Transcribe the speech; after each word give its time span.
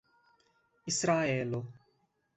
israelo 0.91 1.59